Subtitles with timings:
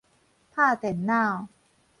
[0.51, 1.47] 拍電腦